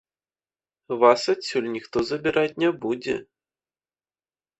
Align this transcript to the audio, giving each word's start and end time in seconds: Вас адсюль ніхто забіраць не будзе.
Вас 1.01 1.21
адсюль 1.33 1.67
ніхто 1.75 1.97
забіраць 2.11 2.57
не 2.63 2.71
будзе. 2.87 3.15